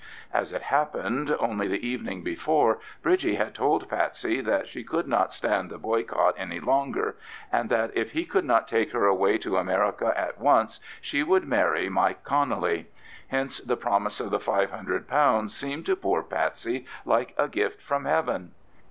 [0.33, 5.31] As it happened, only the evening before, Bridgie had told Patsey that she could not
[5.31, 7.17] stand the boycott any longer,
[7.51, 11.45] and that if he could not take her away to America at once she would
[11.47, 12.87] marry Mike Connelly;
[13.27, 18.53] hence the promise of the £500 seemed to poor Patsey like a gift from heaven.